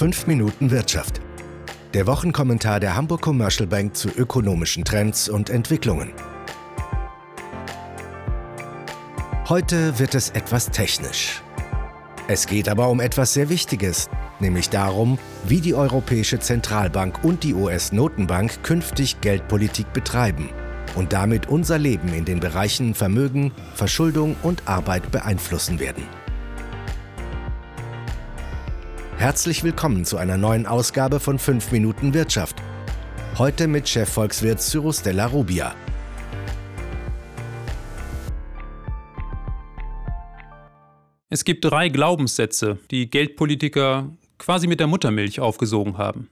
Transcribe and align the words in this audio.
5 0.00 0.28
Minuten 0.28 0.70
Wirtschaft. 0.70 1.20
Der 1.92 2.06
Wochenkommentar 2.06 2.80
der 2.80 2.96
Hamburg 2.96 3.20
Commercial 3.20 3.66
Bank 3.66 3.94
zu 3.94 4.08
ökonomischen 4.08 4.82
Trends 4.82 5.28
und 5.28 5.50
Entwicklungen. 5.50 6.14
Heute 9.50 9.98
wird 9.98 10.14
es 10.14 10.30
etwas 10.30 10.70
technisch. 10.70 11.42
Es 12.28 12.46
geht 12.46 12.70
aber 12.70 12.88
um 12.88 12.98
etwas 12.98 13.34
sehr 13.34 13.50
Wichtiges, 13.50 14.08
nämlich 14.38 14.70
darum, 14.70 15.18
wie 15.44 15.60
die 15.60 15.74
Europäische 15.74 16.38
Zentralbank 16.38 17.22
und 17.22 17.44
die 17.44 17.52
US-Notenbank 17.52 18.62
künftig 18.62 19.20
Geldpolitik 19.20 19.92
betreiben 19.92 20.48
und 20.96 21.12
damit 21.12 21.50
unser 21.50 21.76
Leben 21.76 22.14
in 22.14 22.24
den 22.24 22.40
Bereichen 22.40 22.94
Vermögen, 22.94 23.52
Verschuldung 23.74 24.36
und 24.42 24.62
Arbeit 24.64 25.10
beeinflussen 25.10 25.78
werden. 25.78 26.04
Herzlich 29.20 29.62
willkommen 29.64 30.06
zu 30.06 30.16
einer 30.16 30.38
neuen 30.38 30.64
Ausgabe 30.64 31.20
von 31.20 31.38
5 31.38 31.72
Minuten 31.72 32.14
Wirtschaft. 32.14 32.56
Heute 33.36 33.68
mit 33.68 33.86
Chefvolkswirt 33.86 34.62
Cyrus 34.62 35.02
Della 35.02 35.26
Rubia. 35.26 35.74
Es 41.28 41.44
gibt 41.44 41.66
drei 41.66 41.90
Glaubenssätze, 41.90 42.78
die 42.90 43.10
Geldpolitiker 43.10 44.08
quasi 44.38 44.66
mit 44.66 44.80
der 44.80 44.86
Muttermilch 44.86 45.38
aufgesogen 45.38 45.98
haben. 45.98 46.30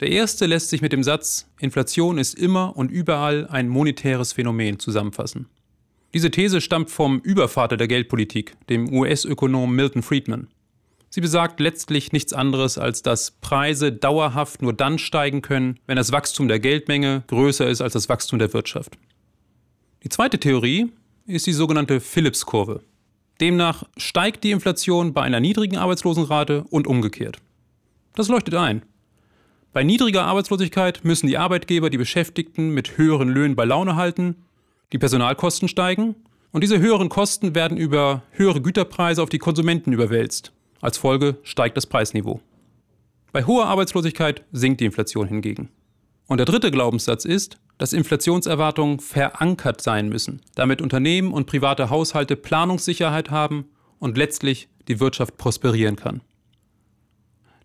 Der 0.00 0.08
erste 0.08 0.46
lässt 0.46 0.70
sich 0.70 0.80
mit 0.80 0.94
dem 0.94 1.02
Satz 1.02 1.50
Inflation 1.60 2.16
ist 2.16 2.32
immer 2.32 2.74
und 2.78 2.90
überall 2.90 3.46
ein 3.48 3.68
monetäres 3.68 4.32
Phänomen 4.32 4.78
zusammenfassen. 4.78 5.50
Diese 6.14 6.30
These 6.30 6.62
stammt 6.62 6.90
vom 6.90 7.18
Übervater 7.18 7.76
der 7.76 7.88
Geldpolitik, 7.88 8.56
dem 8.70 8.90
US-Ökonom 8.90 9.76
Milton 9.76 10.02
Friedman. 10.02 10.48
Sie 11.14 11.20
besagt 11.20 11.60
letztlich 11.60 12.12
nichts 12.12 12.32
anderes, 12.32 12.78
als 12.78 13.02
dass 13.02 13.32
Preise 13.32 13.92
dauerhaft 13.92 14.62
nur 14.62 14.72
dann 14.72 14.98
steigen 14.98 15.42
können, 15.42 15.78
wenn 15.86 15.96
das 15.96 16.10
Wachstum 16.10 16.48
der 16.48 16.58
Geldmenge 16.58 17.22
größer 17.26 17.68
ist 17.68 17.82
als 17.82 17.92
das 17.92 18.08
Wachstum 18.08 18.38
der 18.38 18.54
Wirtschaft. 18.54 18.96
Die 20.04 20.08
zweite 20.08 20.40
Theorie 20.40 20.90
ist 21.26 21.46
die 21.46 21.52
sogenannte 21.52 22.00
Phillips-Kurve. 22.00 22.80
Demnach 23.42 23.84
steigt 23.98 24.42
die 24.42 24.52
Inflation 24.52 25.12
bei 25.12 25.20
einer 25.20 25.38
niedrigen 25.38 25.76
Arbeitslosenrate 25.76 26.64
und 26.70 26.86
umgekehrt. 26.86 27.36
Das 28.14 28.28
leuchtet 28.28 28.54
ein. 28.54 28.80
Bei 29.74 29.84
niedriger 29.84 30.24
Arbeitslosigkeit 30.24 31.04
müssen 31.04 31.26
die 31.26 31.36
Arbeitgeber 31.36 31.90
die 31.90 31.98
Beschäftigten 31.98 32.70
mit 32.70 32.96
höheren 32.96 33.28
Löhnen 33.28 33.54
bei 33.54 33.66
Laune 33.66 33.96
halten, 33.96 34.36
die 34.94 34.98
Personalkosten 34.98 35.68
steigen 35.68 36.16
und 36.52 36.64
diese 36.64 36.78
höheren 36.78 37.10
Kosten 37.10 37.54
werden 37.54 37.76
über 37.76 38.22
höhere 38.30 38.62
Güterpreise 38.62 39.22
auf 39.22 39.28
die 39.28 39.38
Konsumenten 39.38 39.92
überwälzt. 39.92 40.52
Als 40.82 40.98
Folge 40.98 41.38
steigt 41.44 41.76
das 41.76 41.86
Preisniveau. 41.86 42.40
Bei 43.32 43.44
hoher 43.44 43.66
Arbeitslosigkeit 43.66 44.44
sinkt 44.50 44.80
die 44.80 44.84
Inflation 44.84 45.28
hingegen. 45.28 45.70
Und 46.26 46.38
der 46.38 46.44
dritte 46.44 46.72
Glaubenssatz 46.72 47.24
ist, 47.24 47.58
dass 47.78 47.92
Inflationserwartungen 47.92 48.98
verankert 48.98 49.80
sein 49.80 50.08
müssen, 50.08 50.42
damit 50.56 50.82
Unternehmen 50.82 51.32
und 51.32 51.46
private 51.46 51.88
Haushalte 51.88 52.34
Planungssicherheit 52.34 53.30
haben 53.30 53.66
und 54.00 54.18
letztlich 54.18 54.68
die 54.88 54.98
Wirtschaft 54.98 55.36
prosperieren 55.36 55.94
kann. 55.94 56.20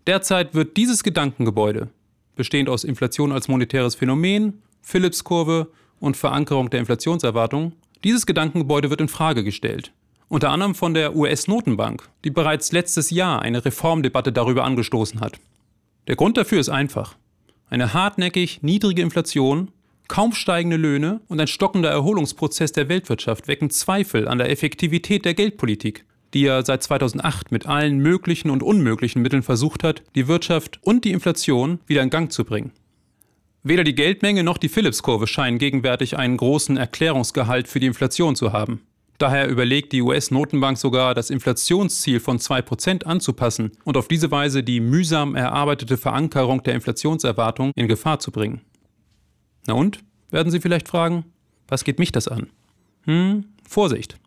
Derzeit 0.05 0.53
wird 0.53 0.77
dieses 0.77 1.03
Gedankengebäude, 1.03 1.89
bestehend 2.35 2.69
aus 2.69 2.83
Inflation 2.83 3.31
als 3.31 3.47
monetäres 3.47 3.95
Phänomen, 3.95 4.61
Phillips-Kurve 4.81 5.71
und 5.99 6.17
Verankerung 6.17 6.69
der 6.69 6.81
Inflationserwartung, 6.81 7.73
dieses 8.03 8.27
Gedankengebäude 8.27 8.91
wird 8.91 9.01
in 9.01 9.07
Frage 9.07 9.43
gestellt. 9.43 9.91
Unter 10.29 10.49
anderem 10.49 10.75
von 10.75 10.93
der 10.93 11.15
US-Notenbank, 11.15 12.09
die 12.23 12.29
bereits 12.29 12.71
letztes 12.71 13.09
Jahr 13.09 13.41
eine 13.41 13.63
Reformdebatte 13.63 14.31
darüber 14.31 14.65
angestoßen 14.65 15.21
hat. 15.21 15.39
Der 16.07 16.15
Grund 16.15 16.37
dafür 16.37 16.59
ist 16.59 16.69
einfach. 16.69 17.15
Eine 17.69 17.93
hartnäckig 17.93 18.61
niedrige 18.61 19.01
Inflation 19.01 19.71
Kaum 20.07 20.33
steigende 20.33 20.77
Löhne 20.77 21.19
und 21.27 21.39
ein 21.39 21.47
stockender 21.47 21.89
Erholungsprozess 21.89 22.71
der 22.71 22.87
Weltwirtschaft 22.87 23.47
wecken 23.47 23.69
Zweifel 23.69 24.27
an 24.27 24.37
der 24.37 24.49
Effektivität 24.49 25.25
der 25.25 25.33
Geldpolitik, 25.33 26.05
die 26.33 26.41
ja 26.41 26.63
seit 26.63 26.83
2008 26.83 27.51
mit 27.51 27.67
allen 27.67 27.97
möglichen 27.99 28.49
und 28.49 28.63
unmöglichen 28.63 29.21
Mitteln 29.21 29.43
versucht 29.43 29.83
hat, 29.83 30.03
die 30.15 30.27
Wirtschaft 30.27 30.79
und 30.81 31.03
die 31.03 31.11
Inflation 31.11 31.79
wieder 31.87 32.03
in 32.03 32.09
Gang 32.09 32.31
zu 32.31 32.45
bringen. 32.45 32.71
Weder 33.63 33.83
die 33.83 33.95
Geldmenge 33.95 34.43
noch 34.43 34.57
die 34.57 34.69
Phillips-Kurve 34.69 35.27
scheinen 35.27 35.57
gegenwärtig 35.57 36.17
einen 36.17 36.37
großen 36.37 36.77
Erklärungsgehalt 36.77 37.67
für 37.67 37.81
die 37.81 37.87
Inflation 37.87 38.37
zu 38.37 38.53
haben. 38.53 38.81
Daher 39.17 39.47
überlegt 39.49 39.93
die 39.93 40.01
US-Notenbank 40.03 40.77
sogar, 40.77 41.15
das 41.15 41.31
Inflationsziel 41.31 42.19
von 42.19 42.37
2% 42.37 43.03
anzupassen 43.03 43.71
und 43.83 43.97
auf 43.97 44.07
diese 44.07 44.29
Weise 44.29 44.63
die 44.63 44.79
mühsam 44.79 45.35
erarbeitete 45.35 45.97
Verankerung 45.97 46.61
der 46.61 46.75
Inflationserwartung 46.75 47.71
in 47.75 47.87
Gefahr 47.87 48.19
zu 48.19 48.31
bringen. 48.31 48.61
Na 49.65 49.73
und? 49.73 49.99
Werden 50.29 50.51
Sie 50.51 50.59
vielleicht 50.59 50.87
fragen, 50.87 51.25
was 51.67 51.83
geht 51.83 51.99
mich 51.99 52.11
das 52.11 52.27
an? 52.27 52.47
Hm, 53.05 53.45
Vorsicht. 53.67 54.19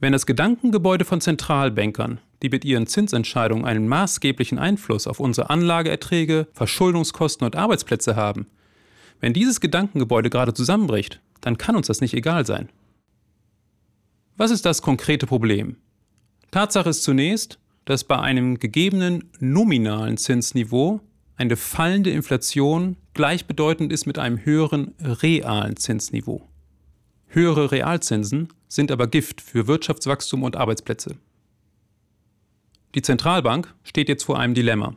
Wenn 0.00 0.12
das 0.12 0.26
Gedankengebäude 0.26 1.04
von 1.06 1.20
Zentralbankern, 1.22 2.20
die 2.42 2.50
mit 2.50 2.64
ihren 2.64 2.86
Zinsentscheidungen 2.86 3.64
einen 3.64 3.88
maßgeblichen 3.88 4.58
Einfluss 4.58 5.06
auf 5.06 5.20
unsere 5.20 5.48
Anlageerträge, 5.48 6.48
Verschuldungskosten 6.52 7.46
und 7.46 7.56
Arbeitsplätze 7.56 8.16
haben, 8.16 8.46
wenn 9.20 9.32
dieses 9.32 9.60
Gedankengebäude 9.60 10.28
gerade 10.28 10.52
zusammenbricht, 10.52 11.20
dann 11.40 11.56
kann 11.56 11.76
uns 11.76 11.86
das 11.86 12.02
nicht 12.02 12.12
egal 12.12 12.44
sein. 12.44 12.68
Was 14.38 14.50
ist 14.50 14.66
das 14.66 14.82
konkrete 14.82 15.26
Problem? 15.26 15.76
Tatsache 16.50 16.90
ist 16.90 17.02
zunächst, 17.02 17.58
dass 17.86 18.04
bei 18.04 18.18
einem 18.18 18.58
gegebenen 18.58 19.30
nominalen 19.38 20.18
Zinsniveau 20.18 21.00
eine 21.36 21.56
fallende 21.56 22.10
Inflation 22.10 22.96
gleichbedeutend 23.14 23.92
ist 23.92 24.06
mit 24.06 24.18
einem 24.18 24.44
höheren 24.44 24.94
realen 25.00 25.76
Zinsniveau. 25.76 26.46
Höhere 27.28 27.72
Realzinsen 27.72 28.48
sind 28.68 28.92
aber 28.92 29.06
Gift 29.06 29.40
für 29.40 29.66
Wirtschaftswachstum 29.68 30.42
und 30.42 30.56
Arbeitsplätze. 30.56 31.16
Die 32.94 33.02
Zentralbank 33.02 33.74
steht 33.84 34.08
jetzt 34.10 34.24
vor 34.24 34.38
einem 34.38 34.54
Dilemma. 34.54 34.96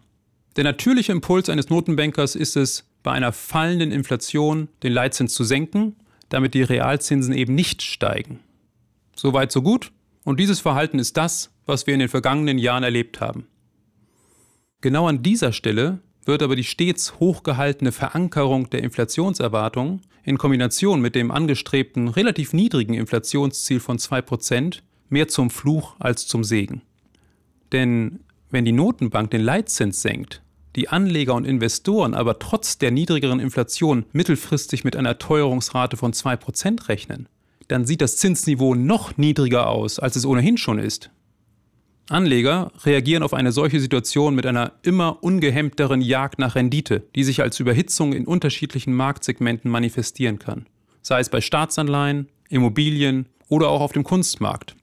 Der 0.57 0.66
natürliche 0.66 1.13
Impuls 1.13 1.47
eines 1.50 1.69
Notenbankers 1.69 2.35
ist 2.35 2.57
es, 2.57 2.85
bei 3.03 3.13
einer 3.13 3.31
fallenden 3.31 3.94
Inflation 3.94 4.67
den 4.83 4.91
Leitzins 4.91 5.33
zu 5.33 5.45
senken, 5.45 5.95
damit 6.27 6.53
die 6.53 6.63
Realzinsen 6.63 7.33
eben 7.33 7.56
nicht 7.56 7.81
steigen. 7.81 8.39
Soweit 9.19 9.52
so 9.52 9.62
gut, 9.62 9.91
und 10.24 10.40
dieses 10.40 10.62
Verhalten 10.62 10.97
ist 10.97 11.18
das, 11.18 11.52
was 11.66 11.85
wir 11.85 11.94
in 11.94 12.00
den 12.00 12.07
vergangenen 12.07 12.57
Jahren 12.57 12.84
erlebt 12.84 13.19
haben. 13.19 13.47
Genau 14.80 15.09
an 15.09 15.24
dieser 15.24 15.52
Stelle 15.52 16.00
wird 16.24 16.41
aber 16.41 16.56
die 16.56 16.63
stets 16.63 17.19
hochgehaltene 17.19 17.91
Verankerung 17.91 18.69
der 18.69 18.81
Inflationserwartung 18.81 20.00
in 20.24 20.38
Kombination 20.38 21.02
mit 21.02 21.16
dem 21.16 21.31
angestrebten 21.31 22.07
relativ 22.07 22.53
niedrigen 22.53 22.94
Inflationsziel 22.94 23.81
von 23.81 23.97
2% 23.97 24.80
mehr 25.09 25.28
zum 25.28 25.50
Fluch 25.50 25.97
als 26.00 26.25
zum 26.25 26.46
Segen. 26.46 26.81
Denn 27.74 28.22
wenn 28.50 28.63
die 28.63 28.72
Notenbank 28.72 29.31
den 29.31 29.41
Leitzins 29.41 30.01
senkt, 30.01 30.41
die 30.78 30.88
Anleger 30.88 31.34
und 31.34 31.44
Investoren 31.44 32.13
aber 32.13 32.40
trotz 32.40 32.78
der 32.78 32.91
niedrigeren 32.91 33.41
Inflation 33.41 34.06
mittelfristig 34.13 34.86
mit 34.86 34.96
einer 34.96 35.18
Teuerungsrate 35.18 35.97
von 35.97 36.13
2% 36.13 36.88
rechnen, 36.88 37.28
dann 37.69 37.85
sieht 37.85 38.02
das 38.02 38.18
Zinsniveau 38.18 38.75
noch 38.75 39.18
niedriger 39.18 39.69
aus, 39.69 40.00
als 40.00 40.16
es 40.16 40.25
ohnehin 40.25 40.57
schon 40.57 40.80
ist. 40.80 41.12
Anleger 42.09 42.72
reagieren 42.84 43.22
auf 43.22 43.35
eine 43.35 43.52
solche 43.52 43.80
Situation 43.80 44.34
mit 44.34 44.47
einer 44.47 44.74
immer 44.81 45.24
ungehemmteren 45.24 46.02
Jagd 46.02 46.40
nach 46.40 46.56
Rendite, 46.56 47.03
die 47.16 47.24
sich 47.24 47.41
als 47.41 47.59
Überhitzung 47.59 48.13
in 48.13 48.25
unterschiedlichen 48.25 48.94
Marktsegmenten 48.96 49.69
manifestieren 49.69 50.40
kann, 50.40 50.66
sei 51.03 51.19
es 51.19 51.30
bei 51.30 51.40
Staatsanleihen, 51.40 52.28
Immobilien 52.50 53.28
oder 53.47 53.69
auch 53.69 53.81
auf 53.81 53.91
dem 53.91 54.03
Kunstmarkt. 54.03 54.75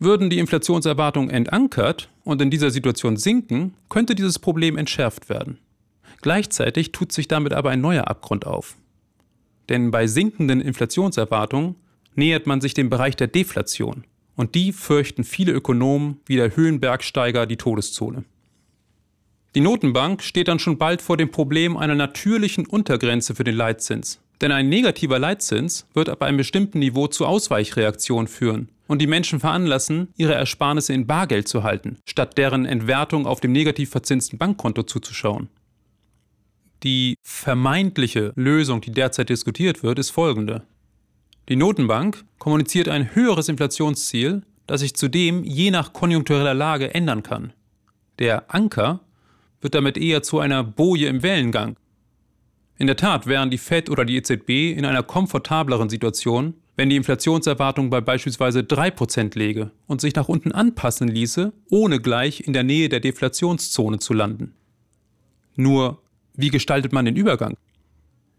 Würden 0.00 0.28
die 0.28 0.40
Inflationserwartungen 0.40 1.30
entankert 1.30 2.10
und 2.24 2.42
in 2.42 2.50
dieser 2.50 2.70
Situation 2.70 3.16
sinken, 3.16 3.74
könnte 3.88 4.16
dieses 4.16 4.40
Problem 4.40 4.76
entschärft 4.76 5.28
werden. 5.28 5.58
Gleichzeitig 6.20 6.90
tut 6.90 7.12
sich 7.12 7.28
damit 7.28 7.52
aber 7.52 7.70
ein 7.70 7.80
neuer 7.80 8.08
Abgrund 8.08 8.44
auf. 8.44 8.76
Denn 9.68 9.92
bei 9.92 10.08
sinkenden 10.08 10.60
Inflationserwartungen 10.60 11.76
nähert 12.14 12.46
man 12.46 12.60
sich 12.60 12.74
dem 12.74 12.90
Bereich 12.90 13.16
der 13.16 13.28
Deflation 13.28 14.04
und 14.36 14.54
die 14.54 14.72
fürchten 14.72 15.24
viele 15.24 15.52
Ökonomen 15.52 16.18
wie 16.26 16.36
der 16.36 16.56
Höhenbergsteiger 16.56 17.46
die 17.46 17.56
Todeszone. 17.56 18.24
Die 19.54 19.60
Notenbank 19.60 20.22
steht 20.22 20.48
dann 20.48 20.58
schon 20.58 20.78
bald 20.78 21.00
vor 21.00 21.16
dem 21.16 21.30
Problem 21.30 21.76
einer 21.76 21.94
natürlichen 21.94 22.66
Untergrenze 22.66 23.34
für 23.36 23.44
den 23.44 23.54
Leitzins. 23.54 24.20
Denn 24.40 24.50
ein 24.50 24.68
negativer 24.68 25.20
Leitzins 25.20 25.86
wird 25.94 26.08
ab 26.08 26.22
einem 26.22 26.38
bestimmten 26.38 26.80
Niveau 26.80 27.06
zu 27.06 27.24
Ausweichreaktionen 27.24 28.26
führen 28.26 28.68
und 28.88 29.00
die 29.00 29.06
Menschen 29.06 29.38
veranlassen, 29.38 30.08
ihre 30.16 30.34
Ersparnisse 30.34 30.92
in 30.92 31.06
Bargeld 31.06 31.46
zu 31.46 31.62
halten, 31.62 31.98
statt 32.04 32.36
deren 32.36 32.66
Entwertung 32.66 33.26
auf 33.26 33.40
dem 33.40 33.52
negativ 33.52 33.90
verzinsten 33.90 34.36
Bankkonto 34.36 34.82
zuzuschauen. 34.82 35.48
Die 36.82 37.14
vermeintliche 37.22 38.32
Lösung, 38.34 38.80
die 38.80 38.90
derzeit 38.90 39.28
diskutiert 39.28 39.84
wird, 39.84 40.00
ist 40.00 40.10
folgende. 40.10 40.64
Die 41.48 41.56
Notenbank 41.56 42.24
kommuniziert 42.38 42.88
ein 42.88 43.14
höheres 43.14 43.50
Inflationsziel, 43.50 44.42
das 44.66 44.80
sich 44.80 44.94
zudem 44.94 45.44
je 45.44 45.70
nach 45.70 45.92
konjunktureller 45.92 46.54
Lage 46.54 46.94
ändern 46.94 47.22
kann. 47.22 47.52
Der 48.18 48.54
Anker 48.54 49.00
wird 49.60 49.74
damit 49.74 49.98
eher 49.98 50.22
zu 50.22 50.38
einer 50.38 50.64
Boje 50.64 51.08
im 51.08 51.22
Wellengang. 51.22 51.76
In 52.78 52.86
der 52.86 52.96
Tat 52.96 53.26
wären 53.26 53.50
die 53.50 53.58
Fed 53.58 53.90
oder 53.90 54.04
die 54.04 54.16
EZB 54.16 54.76
in 54.76 54.86
einer 54.86 55.02
komfortableren 55.02 55.90
Situation, 55.90 56.54
wenn 56.76 56.88
die 56.88 56.96
Inflationserwartung 56.96 57.90
bei 57.90 58.00
beispielsweise 58.00 58.60
3% 58.60 59.38
läge 59.38 59.70
und 59.86 60.00
sich 60.00 60.14
nach 60.14 60.28
unten 60.28 60.50
anpassen 60.50 61.08
ließe, 61.08 61.52
ohne 61.70 62.00
gleich 62.00 62.40
in 62.40 62.52
der 62.52 62.64
Nähe 62.64 62.88
der 62.88 63.00
Deflationszone 63.00 63.98
zu 63.98 64.12
landen. 64.12 64.54
Nur, 65.56 66.02
wie 66.32 66.50
gestaltet 66.50 66.92
man 66.92 67.04
den 67.04 67.16
Übergang? 67.16 67.56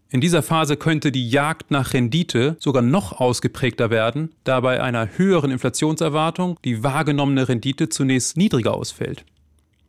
In 0.08 0.20
dieser 0.20 0.42
Phase 0.42 0.76
könnte 0.76 1.10
die 1.10 1.28
Jagd 1.28 1.72
nach 1.72 1.92
Rendite 1.92 2.56
sogar 2.60 2.82
noch 2.82 3.12
ausgeprägter 3.20 3.90
werden, 3.90 4.30
da 4.44 4.60
bei 4.60 4.80
einer 4.80 5.18
höheren 5.18 5.50
Inflationserwartung 5.50 6.58
die 6.64 6.84
wahrgenommene 6.84 7.48
Rendite 7.48 7.88
zunächst 7.88 8.36
niedriger 8.36 8.74
ausfällt. 8.74 9.24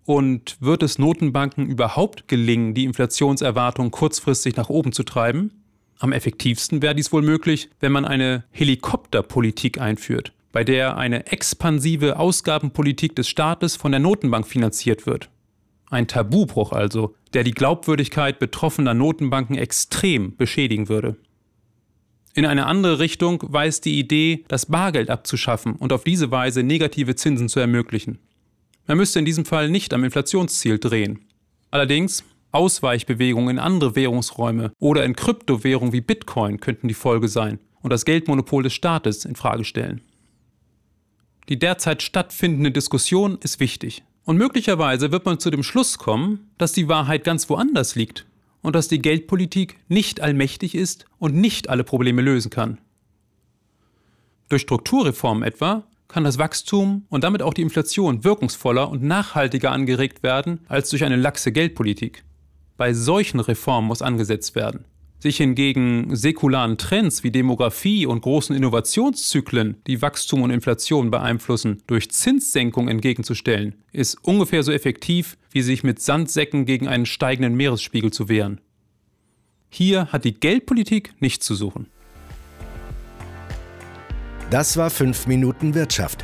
Und 0.05 0.57
wird 0.59 0.81
es 0.83 0.97
Notenbanken 0.97 1.67
überhaupt 1.67 2.27
gelingen, 2.27 2.73
die 2.73 2.85
Inflationserwartung 2.85 3.91
kurzfristig 3.91 4.55
nach 4.55 4.69
oben 4.69 4.91
zu 4.91 5.03
treiben? 5.03 5.51
Am 5.99 6.13
effektivsten 6.13 6.81
wäre 6.81 6.95
dies 6.95 7.11
wohl 7.11 7.21
möglich, 7.21 7.69
wenn 7.79 7.91
man 7.91 8.05
eine 8.05 8.43
Helikopterpolitik 8.51 9.79
einführt, 9.79 10.31
bei 10.51 10.63
der 10.63 10.97
eine 10.97 11.27
expansive 11.27 12.17
Ausgabenpolitik 12.17 13.15
des 13.15 13.27
Staates 13.27 13.75
von 13.75 13.91
der 13.91 13.99
Notenbank 13.99 14.47
finanziert 14.47 15.05
wird. 15.05 15.29
Ein 15.89 16.07
Tabubruch 16.07 16.73
also, 16.73 17.15
der 17.33 17.43
die 17.43 17.51
Glaubwürdigkeit 17.51 18.39
betroffener 18.39 18.93
Notenbanken 18.93 19.57
extrem 19.57 20.35
beschädigen 20.35 20.89
würde. 20.89 21.17
In 22.33 22.45
eine 22.45 22.67
andere 22.67 22.99
Richtung 22.99 23.43
weist 23.47 23.85
die 23.85 23.97
Idee, 23.97 24.43
das 24.47 24.67
Bargeld 24.67 25.09
abzuschaffen 25.09 25.73
und 25.73 25.91
auf 25.91 26.03
diese 26.03 26.29
Weise 26.29 26.61
negative 26.61 27.15
Zinsen 27.15 27.49
zu 27.49 27.59
ermöglichen. 27.59 28.19
Man 28.85 28.97
müsste 28.97 29.19
in 29.19 29.25
diesem 29.25 29.45
Fall 29.45 29.69
nicht 29.69 29.93
am 29.93 30.03
Inflationsziel 30.03 30.77
drehen. 30.77 31.25
Allerdings, 31.71 32.23
Ausweichbewegungen 32.51 33.57
in 33.57 33.59
andere 33.59 33.95
Währungsräume 33.95 34.71
oder 34.79 35.03
in 35.03 35.15
Kryptowährungen 35.15 35.93
wie 35.93 36.01
Bitcoin 36.01 36.59
könnten 36.59 36.87
die 36.87 36.93
Folge 36.93 37.27
sein 37.27 37.59
und 37.81 37.91
das 37.91 38.05
Geldmonopol 38.05 38.63
des 38.63 38.73
Staates 38.73 39.25
in 39.25 39.35
Frage 39.35 39.63
stellen. 39.63 40.01
Die 41.49 41.59
derzeit 41.59 42.01
stattfindende 42.01 42.71
Diskussion 42.71 43.37
ist 43.41 43.59
wichtig. 43.59 44.03
Und 44.27 44.35
möglicherweise 44.35 45.13
wird 45.13 45.23
man 45.23 45.39
zu 45.39 45.49
dem 45.51 45.63
Schluss 45.63 45.97
kommen, 45.97 46.51
dass 46.57 46.73
die 46.73 46.89
Wahrheit 46.89 47.23
ganz 47.23 47.49
woanders 47.49 47.95
liegt 47.95 48.25
und 48.61 48.75
dass 48.75 48.89
die 48.89 49.01
Geldpolitik 49.01 49.79
nicht 49.87 50.19
allmächtig 50.19 50.75
ist 50.75 51.05
und 51.17 51.33
nicht 51.33 51.69
alle 51.69 51.85
Probleme 51.85 52.21
lösen 52.21 52.49
kann. 52.49 52.77
Durch 54.49 54.63
Strukturreformen 54.63 55.43
etwa 55.43 55.83
kann 56.09 56.25
das 56.25 56.37
Wachstum 56.37 57.05
und 57.07 57.23
damit 57.23 57.41
auch 57.41 57.53
die 57.53 57.61
Inflation 57.61 58.25
wirkungsvoller 58.25 58.89
und 58.89 59.01
nachhaltiger 59.01 59.71
angeregt 59.71 60.23
werden 60.23 60.59
als 60.67 60.89
durch 60.89 61.05
eine 61.05 61.15
laxe 61.15 61.53
Geldpolitik. 61.53 62.25
Bei 62.75 62.91
solchen 62.91 63.39
Reformen 63.39 63.87
muss 63.87 64.01
angesetzt 64.01 64.55
werden. 64.55 64.83
Sich 65.19 65.37
hingegen 65.37 66.15
säkularen 66.15 66.77
Trends 66.77 67.23
wie 67.23 67.31
Demografie 67.31 68.05
und 68.05 68.21
großen 68.21 68.55
Innovationszyklen, 68.55 69.77
die 69.87 70.01
Wachstum 70.03 70.43
und 70.43 70.51
Inflation 70.51 71.09
beeinflussen, 71.09 71.81
durch 71.87 72.11
Zinssenkung 72.11 72.87
entgegenzustellen, 72.87 73.75
ist 73.91 74.19
ungefähr 74.21 74.61
so 74.61 74.71
effektiv, 74.71 75.37
wie 75.49 75.63
sich 75.63 75.83
mit 75.83 75.99
Sandsäcken 75.99 76.65
gegen 76.65 76.87
einen 76.87 77.07
steigenden 77.07 77.55
Meeresspiegel 77.55 78.11
zu 78.11 78.29
wehren. 78.29 78.61
Hier 79.69 80.07
hat 80.11 80.23
die 80.23 80.35
Geldpolitik 80.35 81.13
nichts 81.19 81.47
zu 81.47 81.55
suchen. 81.55 81.87
Das 84.51 84.77
war 84.77 84.91
5 84.91 85.25
Minuten 85.25 85.73
Wirtschaft, 85.73 86.23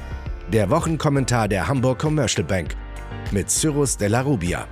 der 0.51 0.69
Wochenkommentar 0.69 1.47
der 1.47 1.67
Hamburg 1.67 1.97
Commercial 1.97 2.45
Bank 2.45 2.75
mit 3.31 3.49
Cyrus 3.49 3.97
Della 3.97 4.21
Rubia. 4.21 4.67